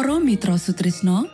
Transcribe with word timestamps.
Mitra 0.00 0.56
Sutrisno 0.56 1.28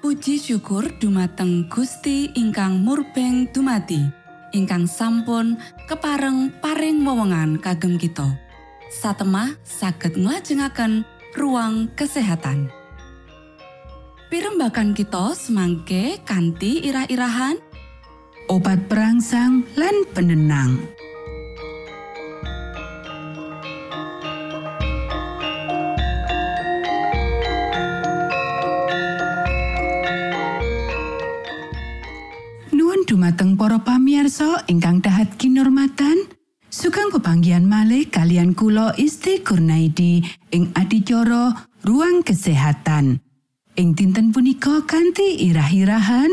Puji 0.00 0.40
syukur 0.40 0.88
dumateng 0.96 1.68
Gusti 1.68 2.32
ingkang 2.32 2.80
murbeng 2.80 3.44
dumati 3.52 4.00
ingkang 4.56 4.88
sampun 4.88 5.60
kepareng 5.84 6.48
paring 6.64 7.04
wewenngan 7.04 7.60
kagem 7.60 8.00
kita 8.00 8.24
satemah 8.88 9.52
saged 9.68 10.16
nglajengaken 10.16 11.04
ruang 11.36 11.92
kesehatan 11.92 12.72
Pirembakan 14.32 14.96
kita 14.96 15.36
semangke 15.36 16.24
kanthi 16.24 16.88
irah-irahan 16.88 17.60
obat 18.48 18.80
perangsang 18.88 19.68
lan 19.76 20.08
penenang. 20.16 20.88
Para 34.28 34.60
pamiarsa 34.60 34.68
ingkang 34.68 35.00
dahat 35.00 35.40
kinormatan 35.40 36.28
sugeng 36.68 37.08
pepanggian 37.08 37.64
malih 37.64 38.04
kalian 38.12 38.52
kulo 38.52 38.92
Isti 39.00 39.40
Kurnaidi 39.40 40.20
ing 40.52 40.68
adicara 40.76 41.56
ruang 41.80 42.20
kesehatan. 42.20 43.24
Ing 43.80 43.96
dinten 43.96 44.28
punika 44.36 44.84
kanthi 44.84 45.48
irah-irahan 45.48 46.28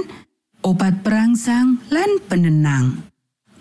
obat 0.68 1.08
perangsang 1.08 1.80
lan 1.88 2.20
penenang. 2.28 3.08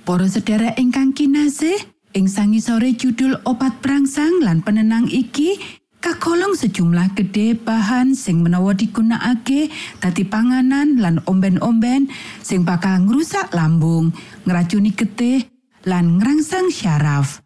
Para 0.03 0.27
sedherek 0.27 0.83
ingkang 0.83 1.15
kinasih 1.15 1.79
ing 2.19 2.27
sangisore 2.27 2.91
judul 2.99 3.39
obat 3.47 3.79
perangsang 3.79 4.43
lan 4.43 4.67
penenang 4.67 5.07
iki 5.15 5.63
kagolong 6.05 6.53
sejumlah 6.53 7.17
gede 7.17 7.57
bahan 7.57 8.13
sing 8.13 8.45
menawa 8.45 8.77
digunakake 8.77 9.73
dadi 10.05 10.21
panganan 10.29 11.01
lan 11.01 11.25
omben-omben 11.25 12.13
sing 12.45 12.61
bakal 12.61 13.09
ngrusak 13.09 13.49
lambung, 13.57 14.13
ngracuni 14.45 14.93
getih 14.93 15.49
lan 15.89 16.21
ngrangsang 16.21 16.69
syaraf. 16.69 17.41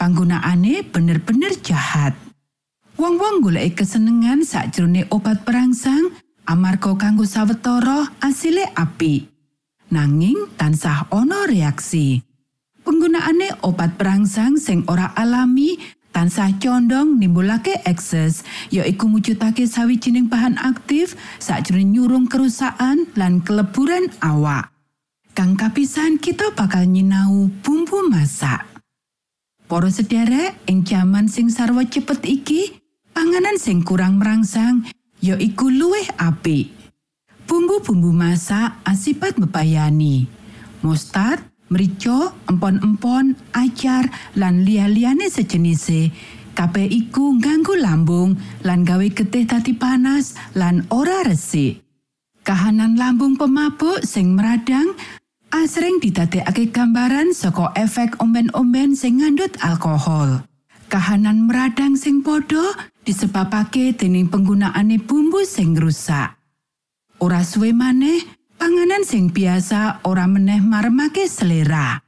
Panggunaane 0.00 0.88
bener-bener 0.88 1.52
jahat. 1.60 2.16
Wong-wong 2.96 3.44
golek 3.44 3.84
kesenengan 3.84 4.40
sakjroning 4.40 5.12
obat 5.12 5.44
perangsang 5.44 6.16
amarga 6.48 6.96
kanggo 6.96 7.28
sawetara 7.28 8.08
asile 8.24 8.72
apik. 8.72 9.28
Nanging 9.92 10.48
tansah 10.56 11.12
ana 11.12 11.44
reaksi. 11.44 12.24
Penggunaane 12.88 13.60
obat 13.68 14.00
perangsang 14.00 14.56
sing 14.56 14.80
ora 14.88 15.12
alami 15.12 15.76
tansah 16.12 16.52
condong 16.60 17.16
nimbulake 17.16 17.80
ekses 17.88 18.44
ya 18.68 18.84
iku 18.84 19.08
mujudake 19.08 19.64
sawijining 19.64 20.28
bahan 20.28 20.60
aktif 20.60 21.16
sakjroning 21.40 21.96
nyurung 21.96 22.28
kerusakan 22.28 23.08
lan 23.16 23.40
keleburan 23.40 24.12
awak. 24.20 24.70
Kang 25.32 25.56
kapisan 25.56 26.20
kita 26.20 26.52
bakal 26.52 26.84
nyinau 26.84 27.48
bumbu 27.64 28.04
masak. 28.12 28.68
Para 29.64 29.88
sederek 29.88 30.60
ing 30.68 30.84
jaman 30.84 31.32
sing 31.32 31.48
sarwa 31.48 31.88
cepet 31.88 32.20
iki 32.28 32.76
panganan 33.16 33.56
sing 33.56 33.80
kurang 33.80 34.20
merangsang 34.20 34.84
ya 35.24 35.40
iku 35.40 35.72
luwih 35.72 36.04
apik. 36.20 36.68
Bumbu-bumbu 37.48 38.12
masak 38.12 38.76
asipat 38.84 39.40
mebayani 39.40 40.28
mustard 40.84 41.51
mrica, 41.72 42.36
empon-empon, 42.52 43.32
acar 43.56 44.12
lan 44.36 44.68
liya-liyane 44.68 45.32
sejenise. 45.32 46.12
Kabeh 46.52 46.84
iku 46.84 47.40
ngganggu 47.40 47.80
lambung 47.80 48.36
lan 48.60 48.84
gawe 48.84 49.08
getih 49.08 49.48
dadi 49.48 49.72
panas 49.72 50.36
lan 50.52 50.84
ora 50.92 51.24
resik. 51.24 51.80
Kahanan 52.44 53.00
lambung 53.00 53.40
pemabuk 53.40 54.04
sing 54.04 54.36
meradang 54.36 54.92
asring 55.48 55.96
didadekake 56.02 56.68
gambaran 56.68 57.32
saka 57.32 57.72
efek 57.72 58.20
omben-omben 58.20 58.92
sing 58.92 59.24
ngandut 59.24 59.56
alkohol. 59.64 60.44
Kahanan 60.92 61.48
meradang 61.48 61.96
sing 61.96 62.20
padha 62.20 62.76
disebabake 63.08 63.96
dening 63.96 64.28
penggunaane 64.28 65.00
bumbu 65.00 65.48
sing 65.48 65.72
rusak. 65.72 66.36
Ora 67.16 67.40
suwe 67.46 67.72
maneh 67.72 68.20
panganan 68.72 69.04
sing 69.04 69.28
biasa 69.28 70.00
ora 70.08 70.24
meneh 70.24 70.56
maremake 70.64 71.28
selera. 71.28 72.00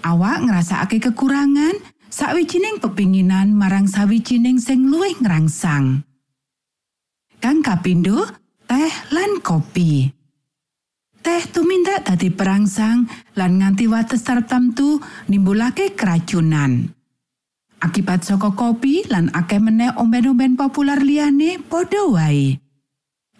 Awak 0.00 0.48
ngrasakake 0.48 0.96
kekurangan 0.96 1.76
sawijining 2.08 2.80
pepinginan 2.80 3.52
marang 3.52 3.84
sawijining 3.84 4.56
sing 4.56 4.88
luwih 4.88 5.12
ngrangsang. 5.20 6.08
Kang 7.36 7.60
kapindo, 7.60 8.24
teh 8.64 8.88
lan 9.12 9.44
kopi. 9.44 10.08
Teh 11.20 11.42
tumindak 11.52 12.08
dadi 12.08 12.32
perangsang 12.32 13.04
lan 13.36 13.60
nganti 13.60 13.92
wates 13.92 14.24
tertentu 14.24 15.04
nimbulake 15.28 15.92
keracunan. 15.92 16.88
Akibat 17.76 18.24
saka 18.24 18.56
kopi 18.56 19.04
lan 19.12 19.28
akeh 19.36 19.60
meneh 19.60 19.92
omben-omben 20.00 20.56
populer 20.56 20.96
liyane 21.04 21.60
padha 21.60 22.08
wae. 22.08 22.61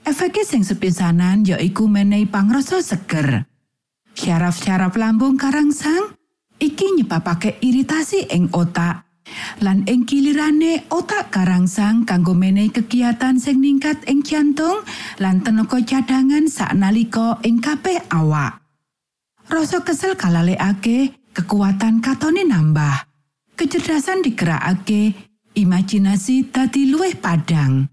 Efeke 0.02 0.42
sing 0.42 0.66
sepisanan 0.66 1.46
ya 1.46 1.58
menehi 1.62 2.26
pangrasa 2.26 2.82
seger. 2.82 3.46
Syaraf-syaraf 4.12 4.98
lambung 4.98 5.40
karangsang 5.40 6.18
iki 6.60 6.98
nyebabake 6.98 7.56
iritasi 7.62 8.28
ing 8.28 8.52
otak 8.52 9.12
Lan 9.62 9.86
ing 9.86 10.02
kilirane 10.04 10.90
otak 10.90 11.30
karangsang 11.30 12.02
kanggo 12.02 12.34
menehi 12.34 12.74
kegiatan 12.74 13.38
sing 13.38 13.62
ningkat 13.62 14.02
ing 14.10 14.26
jantung 14.26 14.82
lan 15.22 15.40
tenaga 15.40 15.78
cadangan 15.78 16.50
saknalika 16.50 17.38
ing 17.46 17.62
kabeh 17.62 18.02
awak. 18.10 18.58
Rasa 19.46 19.84
kesel 19.84 20.18
kalalekake, 20.18 21.14
kekuatan 21.36 22.02
katone 22.02 22.42
nambah. 22.42 23.06
Kecerdasan 23.54 24.24
digerakake, 24.24 25.14
imajinasi 25.54 26.50
dadi 26.50 26.88
luwih 26.88 27.14
padang. 27.20 27.86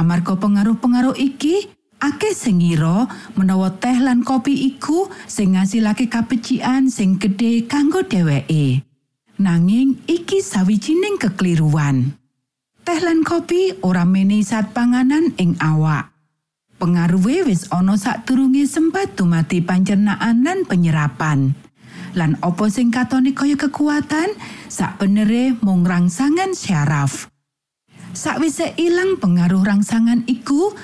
Amarga 0.00 0.32
pengaruh-pengaruh 0.32 1.12
iki, 1.20 1.68
akeh 2.00 2.32
sing 2.32 2.64
ngira 2.64 3.04
menawa 3.36 3.68
teh 3.76 4.00
lan 4.00 4.24
kopi 4.24 4.72
iku 4.72 5.12
sing 5.28 5.60
ngasilake 5.60 6.08
kabecikan 6.08 6.88
sing 6.88 7.20
gedhe 7.20 7.68
kanggo 7.68 8.00
dheweke. 8.00 8.80
Nanging 9.36 10.00
iki 10.08 10.40
sawijining 10.40 11.20
kekeliruan. 11.20 12.16
Teh 12.80 12.96
lan 13.04 13.20
kopi 13.28 13.76
ora 13.84 14.08
menehi 14.08 14.40
zat 14.40 14.72
panganan 14.72 15.36
ing 15.36 15.60
awak. 15.60 16.08
Pengaruhe 16.80 17.44
wis 17.44 17.68
ana 17.68 18.00
sadurunge 18.00 18.64
sempat 18.64 19.20
dumati 19.20 19.60
pancernaan 19.60 20.40
lan 20.40 20.64
penyerapan. 20.64 21.52
Lan 22.16 22.40
opo 22.40 22.72
sing 22.72 22.88
katone 22.88 23.36
kaya 23.36 23.60
kekuatan, 23.60 24.32
sak 24.72 24.96
benere 24.96 25.60
mung 25.60 25.84
rangsangan 25.84 26.56
syaraf. 26.56 27.29
Sakwise 28.10 28.74
ilang 28.74 29.22
pengaruh 29.22 29.62
rangsangan 29.62 30.26
iku, 30.26 30.74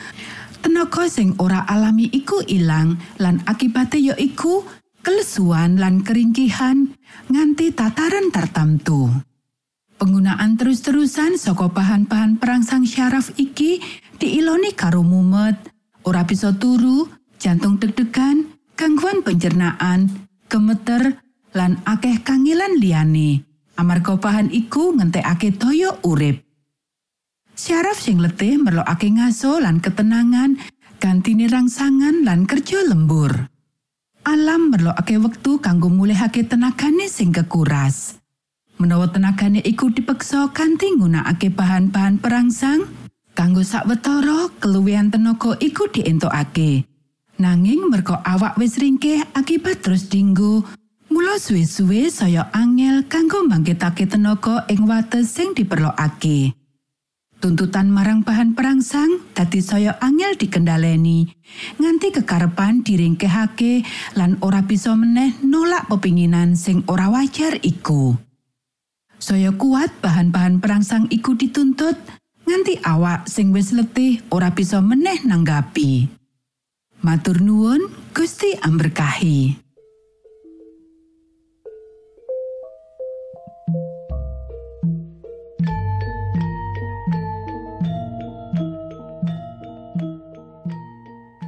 tenaga 0.62 1.10
sing 1.10 1.34
ora 1.42 1.66
alami 1.66 2.06
iku 2.14 2.38
ilang 2.46 2.94
lan 3.18 3.42
akibate 3.50 3.98
ya 3.98 4.14
iku 4.14 4.62
kelesuan 5.02 5.74
lan 5.74 6.06
keringkihan 6.06 6.94
nganti 7.26 7.74
tataran 7.74 8.30
tertentu. 8.30 9.10
Penggunaan 9.98 10.54
terus-terusan 10.54 11.34
saka 11.34 11.66
bahan-bahan 11.66 12.38
perangsang 12.38 12.86
syaraf 12.86 13.34
iki 13.40 13.82
diiloni 14.22 14.70
karo 14.76 15.02
mumet, 15.02 15.56
ora 16.06 16.22
bisa 16.22 16.54
turu, 16.54 17.10
jantung 17.42 17.82
deg-degan, 17.82 18.54
gangguan 18.78 19.26
pencernaan, 19.26 20.06
gemeter, 20.46 21.18
lan 21.58 21.80
akeh 21.88 22.22
kangilan 22.22 22.78
liyane. 22.78 23.42
Amarga 23.76 24.14
bahan 24.14 24.54
iku 24.54 24.94
ngentekake 24.94 25.58
toyo 25.58 25.98
urip. 26.06 26.45
Syaraf 27.56 27.96
sing 27.96 28.20
letih 28.20 28.60
merlokake 28.60 29.08
ngaso 29.16 29.56
lan 29.64 29.80
ketenangan, 29.80 30.60
gantine 31.00 31.48
rangsangan 31.48 32.20
lan 32.20 32.44
kerja 32.44 32.84
lembur. 32.84 33.32
Alam 34.28 34.68
merlokake 34.68 35.16
wektu 35.16 35.56
kanggo 35.64 35.88
mulihake 35.88 36.44
tenagane 36.44 37.08
sing 37.08 37.32
kekuras. 37.32 38.20
Menawa 38.76 39.08
tenagane 39.08 39.64
iku 39.64 39.88
dipeksa 39.88 40.52
kanthi 40.52 41.00
nggunakake 41.00 41.48
bahan-bahan 41.48 42.20
perangsang, 42.20 42.84
kanggo 43.32 43.64
sawetara 43.64 44.52
keluwihan 44.60 45.08
tenaga 45.08 45.56
iku 45.56 45.88
dientokake. 45.88 46.84
Nanging 47.40 47.88
merga 47.88 48.20
awak 48.20 48.60
wis 48.60 48.76
ringkeh 48.76 49.32
akibat 49.32 49.80
terus 49.80 50.12
dinggo, 50.12 50.60
mula 51.08 51.40
suwe-suwe 51.40 52.12
saya 52.12 52.52
angel 52.52 53.08
kanggo 53.08 53.48
mbangkitake 53.48 54.04
tenaga 54.04 54.68
ing 54.68 54.84
wates 54.84 55.32
sing 55.32 55.56
diperlokake. 55.56 56.52
Tuntutan 57.36 57.92
marang 57.92 58.24
bahan 58.24 58.56
perangsang 58.56 59.20
dadi 59.36 59.60
saya 59.60 60.00
angel 60.00 60.40
dikendaleni 60.40 61.28
nganti 61.76 62.08
kekarepan 62.16 62.80
diringkehake 62.80 63.84
lan 64.16 64.40
ora 64.40 64.64
bisa 64.64 64.96
meneh 64.96 65.36
nolak 65.44 65.84
pepinginan 65.92 66.56
sing 66.56 66.80
ora 66.88 67.12
wajar 67.12 67.60
iku. 67.60 68.16
Saya 69.20 69.52
kuat 69.52 69.92
bahan-bahan 70.00 70.64
perangsang 70.64 71.12
iku 71.12 71.36
dituntut 71.36 72.00
nganti 72.48 72.80
awak 72.88 73.28
sing 73.28 73.52
wis 73.52 73.76
letih 73.76 74.24
ora 74.32 74.56
bisa 74.56 74.80
meneh 74.80 75.20
nanggapi. 75.20 76.08
Matur 77.04 77.44
nuwun, 77.44 77.84
Gusti 78.16 78.56
amberkahi. 78.56 79.65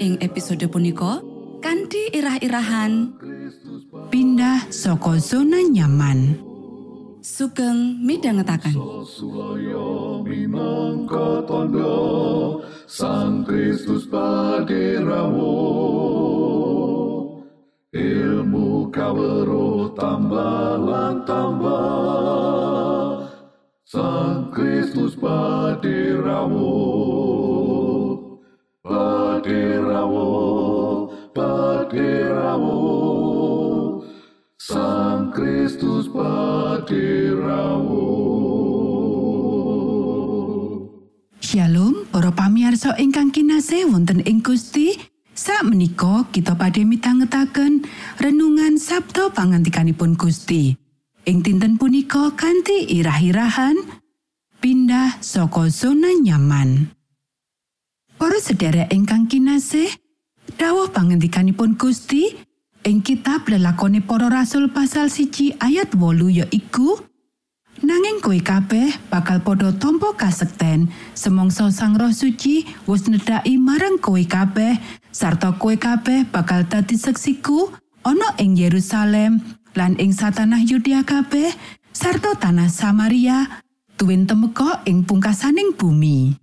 Ing 0.00 0.16
episode 0.24 0.64
punika 0.72 1.20
kanthi 1.60 2.08
irah-irahan. 2.16 3.12
Pindah 4.08 4.72
saka 4.72 5.20
zona 5.20 5.60
nyaman. 5.60 6.48
sugeng 7.20 8.00
minangka 10.24 11.44
tondo 11.44 12.64
Sang 12.88 13.44
Kristus 13.44 14.08
paderamu 14.08 15.52
Ilmu 17.92 18.88
kawero 18.88 19.92
tambah 19.92 20.80
tambah 21.28 23.28
Sang 23.84 24.48
Kristus 24.48 25.12
paderamu 25.20 26.89
Paderamu 31.90 32.78
Sang 34.62 35.34
Kristus 35.34 36.06
paderamu 36.06 38.06
Shalom, 41.42 42.06
para 42.14 42.30
pamiarsa 42.30 42.94
ingkang 42.94 43.34
kinasih 43.34 43.90
wonten 43.90 44.22
ing 44.22 44.38
Gusti. 44.38 44.94
Sak 45.34 45.66
menika 45.66 46.30
kita 46.30 46.54
badhe 46.54 46.86
mitangetaken 46.86 47.82
renungan 48.22 48.78
Sabda 48.78 49.34
pangantikanipun 49.34 50.14
Gusti. 50.14 50.70
Ing 51.26 51.42
dinten 51.42 51.74
punika 51.74 52.30
kanthi 52.38 52.86
irah-irahan 52.86 53.74
pindah 54.62 55.18
saka 55.18 55.66
zona 55.66 56.14
nyaman. 56.22 56.94
Para 58.14 58.38
sedherek 58.38 58.94
ingkang 58.94 59.26
kinasih, 59.26 59.90
dawuh 60.60 60.92
pangantikanipun 60.92 61.80
Gusti 61.80 62.36
ing 62.84 63.00
kitab 63.00 63.48
lelakone 63.48 64.04
para 64.04 64.28
rasul 64.28 64.68
pasal 64.68 65.08
siji 65.08 65.56
ayat 65.56 65.96
wolu 65.96 66.28
ya 66.28 66.44
iku 66.52 67.00
Nanging 67.80 68.20
kowe 68.20 68.36
kabeh 68.36 68.92
bakal 69.08 69.40
padha 69.40 69.72
tampa 69.72 70.12
kasekten 70.12 70.92
semongso 71.16 71.72
Sang 71.72 71.96
Roh 71.96 72.12
Suci 72.12 72.68
wis 72.84 73.08
nedhaki 73.08 73.56
marang 73.56 73.96
kowe 73.96 74.20
kabeh 74.20 74.76
sarta 75.08 75.56
kowe 75.56 75.72
kabeh 75.80 76.28
bakal 76.28 76.68
dadi 76.68 77.00
seksiku 77.00 77.72
ana 78.04 78.36
ing 78.36 78.60
Yerusalem 78.60 79.40
lan 79.72 79.96
ing 79.96 80.12
satanah 80.12 80.60
Yudea 80.60 81.08
kabeh 81.08 81.56
sarta 81.88 82.36
tanah 82.36 82.68
Samaria 82.68 83.64
tuwin 83.96 84.28
temeka 84.28 84.84
ing 84.84 85.08
pungkasaning 85.08 85.72
bumi. 85.72 86.36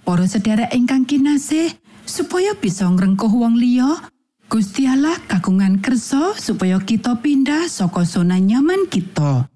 Para 0.00 0.24
sedherek 0.24 0.72
ingkang 0.72 1.04
kinasih, 1.04 1.76
supaya 2.10 2.58
bisa 2.58 2.90
ngrengkuh 2.90 3.30
wong 3.30 3.54
liya, 3.54 4.10
Gusti 4.50 4.90
Allah 4.90 5.14
kagungan 5.30 5.78
kersa 5.78 6.34
supaya 6.34 6.82
kita 6.82 7.22
pindah 7.22 7.70
saka 7.70 8.02
zona 8.02 8.34
nyaman 8.42 8.90
kita. 8.90 9.46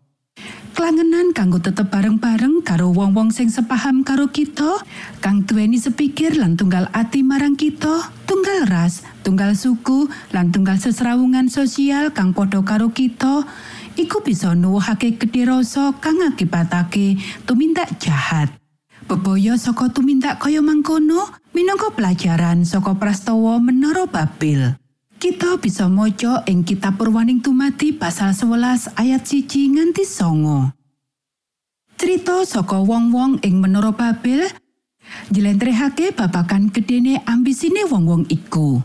Klangenan 0.75 1.35
kanggo 1.35 1.63
tetep 1.63 1.91
bareng-bareng 1.91 2.63
karo 2.63 2.91
wong-wong 2.95 3.31
sing 3.35 3.51
sepaham 3.51 4.07
karo 4.07 4.31
kita, 4.31 4.83
kang 5.19 5.43
duweni 5.47 5.79
sepikir 5.79 6.35
lan 6.35 6.55
tunggal 6.55 6.91
ati 6.95 7.23
marang 7.23 7.55
kita, 7.59 8.11
tunggal 8.27 8.67
ras, 8.71 9.03
tunggal 9.27 9.55
suku, 9.55 10.11
lan 10.35 10.51
tunggal 10.51 10.79
sesrawungan 10.79 11.47
sosial 11.51 12.11
kang 12.11 12.35
padha 12.35 12.63
karo 12.63 12.91
kita, 12.91 13.47
iku 13.99 14.23
bisa 14.23 14.55
nuwuhake 14.55 15.15
gedhe 15.19 15.47
rasa 15.47 15.95
kang 16.03 16.23
ngakibatake 16.23 17.19
tumindak 17.47 17.95
jahat. 18.03 18.51
Bebaya 19.07 19.55
saka 19.55 19.91
tumindak 19.95 20.43
kaya 20.43 20.59
mangkono 20.59 21.44
minangka 21.55 21.95
pelajaran 21.95 22.67
saka 22.67 22.99
prastawa 22.99 23.63
Menara 23.63 24.11
Babel. 24.11 24.75
Kita 25.23 25.57
bisa 25.57 25.87
maca 25.87 26.43
ing 26.51 26.67
kitab 26.67 26.99
Purwaning 26.99 27.41
Tumati 27.41 27.95
pasal 27.95 28.35
11 28.35 28.99
ayat 28.99 29.23
siji 29.23 29.71
nganti 29.71 30.03
songo. 30.03 30.75
Cerita 31.95 32.43
saka 32.43 32.83
wong-wong 32.83 33.39
ing 33.47 33.63
Menara 33.63 33.95
Babel 33.95 34.51
njlentrehake 35.31 36.11
babagan 36.11 36.75
gedene 36.75 37.23
ambisine 37.25 37.87
wong-wong 37.87 38.27
iku. 38.29 38.83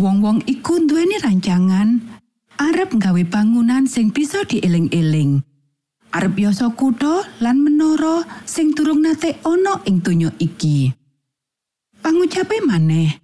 Wong-wong 0.00 0.48
iku 0.48 0.80
duweni 0.80 1.20
rancangan 1.20 2.00
arep 2.56 2.96
nggawe 2.96 3.22
bangunan 3.28 3.84
sing 3.84 4.08
bisa 4.08 4.48
dieling-eling. 4.48 5.44
Arep 6.12 6.34
yasa 6.40 6.72
kutha 6.72 7.28
lan 7.44 7.60
menara 7.60 8.24
sing 8.48 8.72
durung 8.72 9.04
nate 9.04 9.36
ana 9.44 9.80
ing 9.84 10.00
donya 10.00 10.32
iki. 10.40 11.01
Pangucape 12.02 12.58
maneh, 12.66 13.14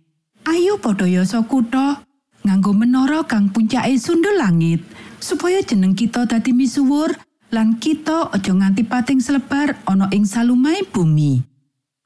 ayo 0.46 0.78
padha 0.78 1.02
yasa 1.02 1.42
kutha 1.42 2.06
nganggo 2.46 2.70
menara 2.70 3.26
kang 3.26 3.50
puncake 3.50 3.98
sundul 3.98 4.38
langit 4.38 4.86
supaya 5.18 5.58
jeneng 5.66 5.98
kita 5.98 6.30
dadi 6.30 6.54
misuwur 6.54 7.10
lan 7.50 7.82
kita 7.82 8.30
aja 8.30 8.54
nganti 8.54 8.86
pating 8.86 9.18
selebar 9.18 9.82
ana 9.82 10.06
ing 10.14 10.22
salumai 10.22 10.86
bumi. 10.94 11.42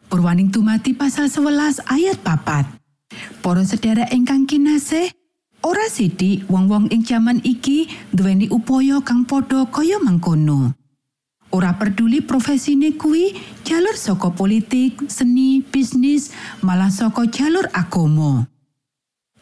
Purwaning 0.08 0.48
tumati 0.48 0.96
pasal 0.96 1.28
11 1.28 1.84
ayat 1.92 2.16
papat. 2.24 2.64
Para 3.44 3.68
sedherek 3.68 4.08
ingkang 4.08 4.48
kinasih, 4.48 5.12
ora 5.60 5.92
sithik 5.92 6.48
wong-wong 6.48 6.88
ing 6.88 7.04
jaman 7.04 7.44
iki 7.44 7.84
duweni 8.16 8.48
upaya 8.48 9.04
kang 9.04 9.28
padha 9.28 9.68
kaya 9.68 10.00
mangkono. 10.00 10.72
Ora 11.52 11.76
peduli 11.76 12.24
profesine 12.24 12.96
kuwi 12.96 13.36
jalur 13.60 13.92
saka 13.92 14.32
politik, 14.32 15.04
seni, 15.12 15.60
bisnis, 15.60 16.32
malah 16.64 16.88
saka 16.88 17.28
jalur 17.28 17.68
agama. 17.76 18.48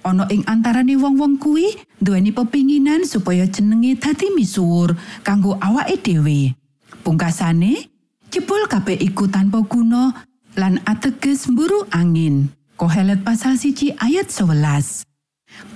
Ana 0.02 0.26
ing 0.26 0.42
antarane 0.50 0.98
wong-wong 0.98 1.38
kuwi 1.38 1.70
duweni 2.02 2.34
pepinginan 2.34 3.06
supaya 3.06 3.46
jenenge 3.46 3.94
dadi 4.02 4.26
misuwur 4.34 4.98
kanggo 5.22 5.54
awake 5.62 6.02
dhewe. 6.02 6.58
Pungkasane, 7.06 7.86
jebul 8.34 8.66
kabeh 8.66 8.98
iku 8.98 9.30
tanpa 9.30 9.62
guna 9.62 10.10
lan 10.58 10.82
ateges 10.90 11.46
mburu 11.46 11.86
angin. 11.94 12.50
Kohelet 12.74 13.22
pasal 13.22 13.54
siji 13.54 13.94
ayat 14.02 14.34
11. 14.34 15.06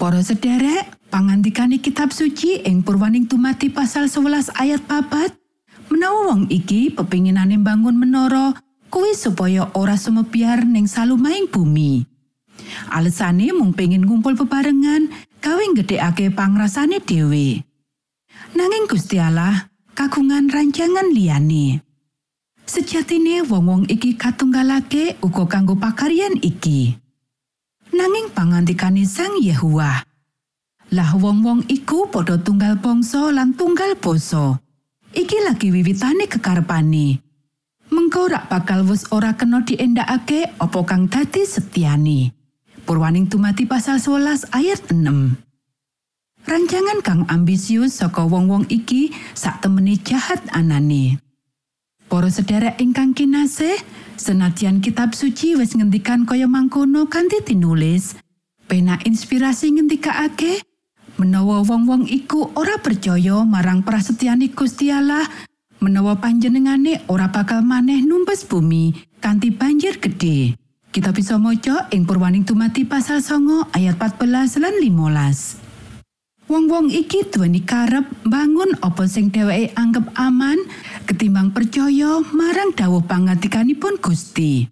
Para 0.02 0.18
sederek, 0.18 0.98
pangandikane 1.14 1.78
kitab 1.78 2.10
suci 2.10 2.64
ing 2.66 2.82
Purwaning 2.82 3.30
Tumati 3.30 3.70
pasal 3.70 4.10
11 4.10 4.50
ayat 4.56 4.82
papat, 4.88 5.30
menawa 5.90 6.32
wong 6.32 6.48
iki 6.48 6.92
pepinginane 6.92 7.60
bangun 7.60 7.96
menara 7.98 8.54
kuwi 8.88 9.12
supaya 9.18 9.68
ora 9.74 9.98
sumebiar 9.98 10.62
ning 10.64 10.86
salumahing 10.86 11.50
bumi. 11.50 12.06
Alesane 12.94 13.50
mung 13.50 13.74
pengin 13.74 14.06
ngumpul 14.06 14.38
bebarengan 14.38 15.10
gawe 15.42 15.64
gedhekake 15.74 16.30
pangrasane 16.30 17.02
dhewe. 17.02 17.60
Nanging 18.54 18.86
Gusti 18.86 19.18
Allah 19.18 19.68
kagungan 19.98 20.46
rancangan 20.48 21.10
liyane. 21.10 21.82
Sejatine 22.64 23.44
wong-wong 23.44 23.84
iki 23.92 24.16
katunggalake 24.16 25.20
uga 25.20 25.44
kanggo 25.44 25.76
pakaryan 25.76 26.40
iki. 26.40 26.96
Nanging 27.92 28.32
pangantikane 28.32 29.04
Sang 29.04 29.36
Yehuwa. 29.36 30.00
Lah 30.94 31.10
wong-wong 31.12 31.68
iku 31.68 32.08
padha 32.08 32.40
tunggal 32.40 32.80
bangsa 32.80 33.34
lan 33.34 33.52
tunggal 33.52 33.98
basa. 34.00 34.63
Iki 35.14 35.46
lagi 35.46 35.70
wiwitane 35.70 36.26
kekarepane. 36.26 37.22
Mengko 37.94 38.26
rak 38.26 38.50
bakal 38.50 38.82
wis 38.82 39.06
ora 39.14 39.38
kena 39.38 39.62
diendakake 39.62 40.58
apa 40.58 40.80
kang 40.82 41.06
dadi 41.06 41.46
setiani. 41.46 42.34
Purwaning 42.82 43.30
tumati 43.30 43.62
pasal 43.62 44.02
11 44.02 44.50
ayat 44.50 44.82
6. 44.90 45.38
Rancangan 46.44 46.98
kang 47.06 47.22
ambisius 47.30 48.02
saka 48.02 48.26
wong-wong 48.26 48.66
iki 48.66 49.14
sak 49.38 49.62
temene 49.62 49.94
jahat 50.02 50.42
anane. 50.50 51.22
Para 52.10 52.26
sedherek 52.26 52.82
ingkang 52.82 53.14
kinasih, 53.14 53.78
senadyan 54.18 54.82
kitab 54.82 55.14
suci 55.14 55.54
wis 55.54 55.78
ngendikan 55.78 56.26
kaya 56.26 56.50
mangkono 56.50 57.06
kanthi 57.06 57.38
tinulis, 57.38 58.18
pena 58.66 58.98
inspirasi 59.06 59.78
ngendikake 59.78 60.60
menawa 61.18 61.62
wong-wong 61.62 62.10
iku 62.10 62.50
ora 62.58 62.78
percaya 62.82 63.42
marang 63.46 63.86
prasetyane 63.86 64.50
Gusti 64.50 64.90
Allah, 64.90 65.22
menawa 65.78 66.18
panjenengane 66.18 67.06
ora 67.06 67.30
bakal 67.30 67.62
maneh 67.62 68.02
numpes 68.02 68.48
bumi 68.48 68.94
kanthi 69.22 69.54
banjir 69.54 70.00
gedhe. 70.02 70.58
Kita 70.94 71.10
bisa 71.10 71.34
maca 71.42 71.90
ing 71.90 72.06
Purwaning 72.06 72.46
Tumati 72.46 72.86
pasal 72.86 73.18
songo 73.18 73.66
ayat 73.74 73.98
14 73.98 74.62
lan 74.62 74.74
15. 74.78 75.64
Wong-wong 76.44 76.92
iki 76.92 77.24
duweni 77.26 77.64
karep 77.64 78.04
bangun 78.22 78.76
apa 78.84 79.08
sing 79.08 79.32
dheweke 79.32 79.72
anggap 79.80 80.12
aman 80.14 80.60
ketimbang 81.08 81.50
percaya 81.50 82.20
marang 82.30 82.70
dawuh 82.76 83.00
pangandikanipun 83.00 83.96
Gusti. 83.98 84.68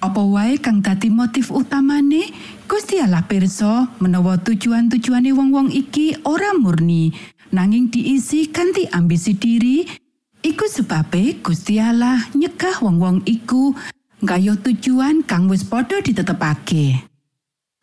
Apa 0.00 0.20
wae 0.20 0.56
kang 0.58 0.80
dadi 0.80 1.12
motif 1.12 1.52
utamane 1.52 2.28
Gusti 2.64 2.96
Allah 2.96 3.20
pirsa 3.28 3.92
menawa 4.00 4.40
tujuan-tujuane 4.40 5.36
wong-wong 5.36 5.68
iki 5.68 6.16
ora 6.24 6.56
murni 6.56 7.12
nanging 7.52 7.92
diisi 7.92 8.48
kanthi 8.48 8.88
ambisi 8.88 9.36
diri 9.36 9.84
iku 10.40 10.64
sebabe 10.64 11.44
Gusti 11.44 11.76
Allah 11.76 12.24
nyegah 12.32 12.80
wong-wong 12.80 13.28
iku 13.28 13.76
nggayuh 14.24 14.56
tujuan 14.64 15.20
kang 15.28 15.52
wis 15.52 15.60
padha 15.60 16.00
ditetepake. 16.00 17.04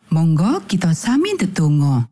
Monggo 0.09 0.65
kita 0.65 0.97
sami 0.97 1.37
ndedonga. 1.37 2.09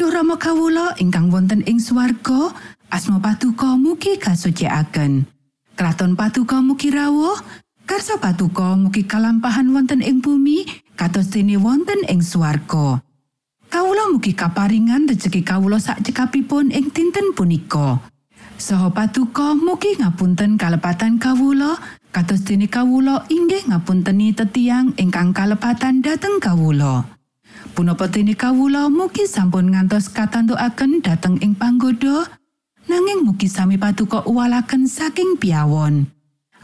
Duh 0.00 0.08
Rama 0.08 0.40
kawula 0.40 0.96
ingkang 0.96 1.28
wonten 1.28 1.60
ing 1.68 1.76
swarga, 1.76 2.56
asma 2.88 3.20
patuko 3.20 3.76
mugi 3.76 4.16
kasucikaken. 4.16 5.28
Kraton 5.76 6.16
patuko 6.16 6.64
mugi 6.64 6.88
rawuh, 6.88 7.36
karsa 7.84 8.16
patuko 8.16 8.80
mugi 8.80 9.04
kalampahan 9.04 9.68
wonten 9.70 10.00
ing 10.00 10.24
bumi, 10.24 10.64
kados 10.98 11.30
dene 11.30 11.54
wonten 11.54 12.02
ing 12.10 12.18
swarga. 12.18 12.98
Kawula 13.70 14.10
mugi 14.10 14.34
kaparingan 14.34 15.06
rejeki 15.06 15.46
kawula 15.46 15.78
sak 15.78 16.02
cekapipun 16.02 16.74
ing 16.74 16.90
dinten 16.90 17.30
punika. 17.38 18.02
Saha 18.58 18.90
patuko 18.90 19.54
mugi 19.54 19.94
ngapunten 20.02 20.58
kalepatan 20.58 21.22
kawula, 21.22 21.78
kados 22.10 22.42
dene 22.42 22.66
kawula 22.66 23.22
inggih 23.30 23.70
ngapunteni 23.70 24.34
tetiang 24.34 24.90
ingkang 24.98 25.30
kalepatan 25.30 26.02
dhateng 26.02 26.42
kawula. 26.42 27.06
Punapa 27.78 28.10
dene 28.10 28.34
kawula 28.34 28.90
mugi 28.90 29.30
sampun 29.30 29.70
ngantos 29.70 30.10
katantukaken 30.10 30.98
dhateng 30.98 31.38
ing 31.38 31.54
panggoda 31.54 32.26
nanging 32.90 33.22
mugi 33.22 33.46
sami 33.46 33.78
paduka 33.78 34.26
uwalaken 34.26 34.90
saking 34.90 35.38
piawon. 35.38 36.10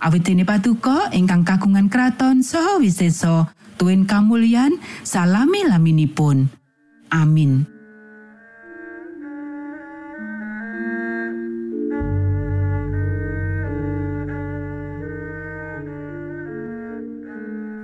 Awit 0.02 0.26
dene 0.26 0.42
paduka 0.42 1.14
ingkang 1.14 1.46
kagungan 1.46 1.86
kraton 1.86 2.42
saha 2.42 2.82
wisesa 2.82 3.54
tuwin 3.78 4.06
kamulyan 4.06 4.76
salami 5.02 5.66
laminipun. 5.66 6.50
Amin. 7.14 7.66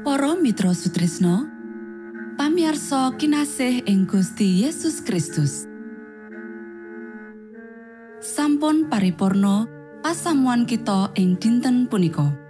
Para 0.03 0.35
Mitra 0.35 0.75
Sutrisno 0.75 1.47
pamiarsa 2.35 3.15
kinasih 3.15 3.87
ing 3.87 4.11
Gusti 4.11 4.67
Yesus 4.67 5.05
Kristus 5.05 5.71
sampun 8.21 8.89
paripurno 8.89 9.65
pasamuan 10.05 10.69
kita 10.69 11.13
ing 11.17 11.41
dinten 11.41 11.89
punika 11.89 12.50